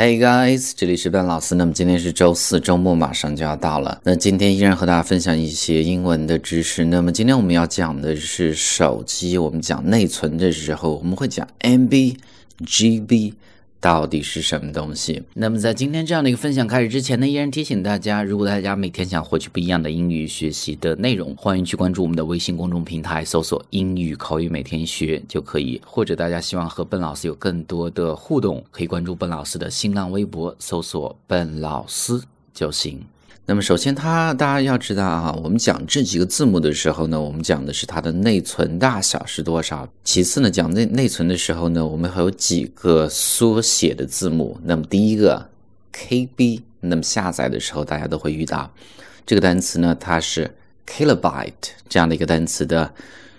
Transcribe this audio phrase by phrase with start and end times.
[0.00, 1.54] Hey guys，这里是笨老师。
[1.54, 4.00] 那么今天是周四，周末马上就要到了。
[4.02, 6.86] 那今天依然和大家分享一些英文的知识。
[6.86, 9.36] 那么今天我们要讲的是手机。
[9.36, 12.16] 我们讲内存的时候，我们会讲 MB、
[12.64, 13.34] GB。
[13.80, 15.22] 到底是什么东西？
[15.32, 25.80] 那么在今天这样的一个分享开始之前呢，依然提醒大家，如果大家每天想获取不一样的英语学习的内容，欢迎去关注我们的微信公众平台，搜索“英语口语每天学”就可以。
[25.86, 32.20] 或者大家希望和笨老师有更多的互动，可以关注笨老师的新浪微博，搜索“笨老师”
[32.52, 33.00] 就行。
[33.46, 39.88] 那么首先，它大家要知道啊，我们讲这几个字母的时候呢，我们讲的是它的内存大小是多少。
[40.04, 44.56] 其次呢，讲内内存的时候呢，我们还有几个缩写的字母。
[44.62, 45.48] 那么第一个
[45.92, 48.72] KB，那么下载的时候大家都会遇到
[49.26, 50.48] 这个单词呢，它是
[50.86, 51.52] kilobyte
[51.88, 52.92] 这样的一个单词的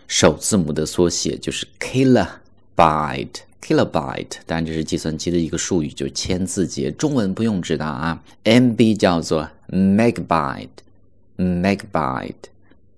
[0.08, 3.28] 首字母的缩写，就是 kilobyte。
[3.62, 6.90] kilobyte，当然这是计算机的一个术语，就千字节。
[6.90, 8.20] 中文不用知道啊。
[8.44, 12.34] MB 叫做 megabyte，megabyte。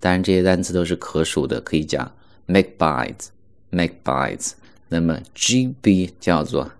[0.00, 2.12] 当然这些单词都是可数的，可以讲
[2.48, 4.52] megabytes，megabytes。
[4.88, 6.72] 那么 GB 叫做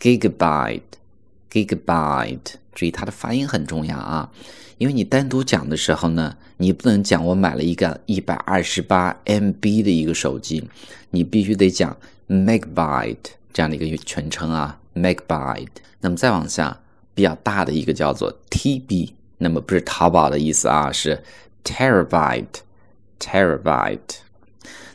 [0.00, 2.54] gigabyte，gigabyte。
[2.74, 4.32] 注意它的发音很重要啊，
[4.78, 10.66] 因为你单独讲的时候呢，你不能讲我买了一个一百二十八 MB 的一个手机，
[11.10, 11.94] 你必须得讲。
[12.28, 13.18] Megabyte
[13.52, 15.68] 这样的一个全称啊，Megabyte。
[16.00, 16.80] 那么再往下，
[17.14, 19.10] 比较大的一个叫做 TB，
[19.42, 21.22] 那么不是淘宝的意思啊，是
[21.64, 23.98] Terabyte，Terabyte。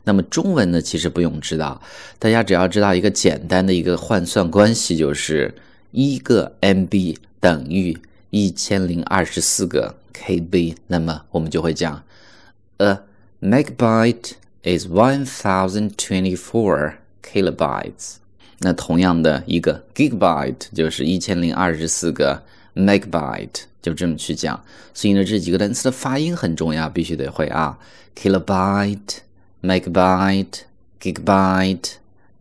[0.05, 1.81] 那么中文呢，其实不用知道，
[2.17, 5.53] 大家只要知道一个简单的一个换算关系，就是
[5.91, 7.97] 一个 MB 等于
[8.29, 12.03] 一千零二十四个 KB，那么我们就会讲
[12.77, 12.99] ，A
[13.41, 14.31] megabyte
[14.63, 16.95] is one thousand twenty-four。
[17.23, 18.15] kilobytes，
[18.59, 22.41] 那同样的一个 gigabyte 就是一千零二十四个
[22.73, 24.61] megabyte，就这么去讲。
[24.93, 27.77] 所以呢，这几个单词的发音很重要，必须得会啊。
[28.15, 29.19] kilobyte、
[29.61, 30.61] megabyte、
[31.01, 31.93] gigabyte、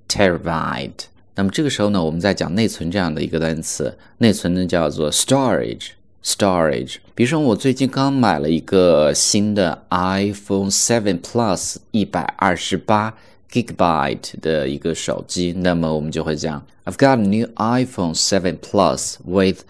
[0.09, 1.07] terabyte。
[1.35, 5.91] 那么这个时候呢，我们在讲内存这样的一个单词，内存呢叫做 storage。
[6.25, 13.15] storage，比如说我最近刚买了一个新的 iPhone 7 Plus 一百二十八。
[13.49, 19.61] gigabyte 的一个手机，那么我们就会讲，I've got a new iPhone 7 Plus with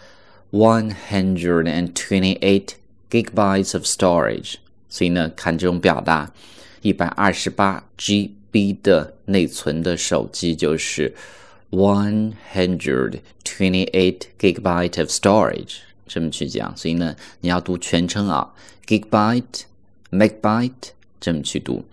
[0.56, 2.75] 128
[3.09, 4.56] gigabytes of storage。
[4.90, 6.34] 所以呢，看这种表达，
[6.81, 11.16] 一百二十八 GB 的内存的手机就是
[11.69, 16.75] one hundred twenty-eight gigabyte of storage，这么去讲。
[16.75, 18.53] 所以呢，你要读全称啊，
[18.86, 20.90] gigabyte、megabyte
[21.21, 21.84] 这么去读。